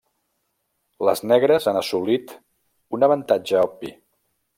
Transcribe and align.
Les 1.09 1.19
negres 1.31 1.67
han 1.71 1.77
assolit 1.81 2.33
un 2.99 3.07
avantatge 3.09 3.61
obvi. 3.69 3.93